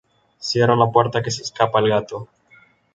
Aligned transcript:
Cierra 0.39 0.75
la 0.75 0.91
puerta 0.91 1.21
que 1.21 1.29
se 1.29 1.43
escapa 1.43 1.77
el 1.79 1.89
gato 1.89 2.27